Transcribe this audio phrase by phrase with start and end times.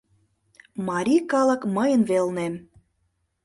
[0.87, 2.53] Марий калык мыйын велнем.